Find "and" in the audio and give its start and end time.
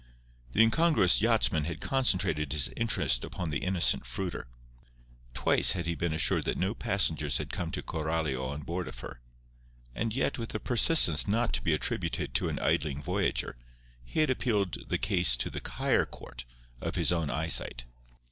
9.93-10.11